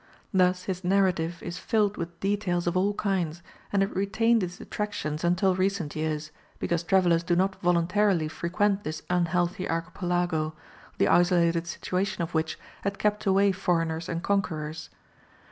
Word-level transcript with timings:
Thus 0.33 0.63
his 0.63 0.83
narrative 0.83 1.43
is 1.43 1.59
filled 1.59 1.95
with 1.95 2.19
details 2.21 2.65
of 2.65 2.75
all 2.75 2.95
kinds, 2.95 3.43
and 3.71 3.83
had 3.83 3.95
retained 3.95 4.41
its 4.41 4.59
attractions 4.59 5.23
until 5.23 5.53
recent 5.53 5.95
years, 5.95 6.31
because 6.57 6.81
travellers 6.81 7.21
do 7.21 7.35
not 7.35 7.61
voluntarily 7.61 8.27
frequent 8.27 8.83
this 8.83 9.03
unhealthy 9.11 9.69
archipelago, 9.69 10.55
the 10.97 11.07
isolated 11.07 11.67
situation 11.67 12.23
of 12.23 12.33
which 12.33 12.57
had 12.83 12.97
kept 12.97 13.27
away 13.27 13.51
foreigners 13.51 14.09
and 14.09 14.23
conquerors. 14.23 14.89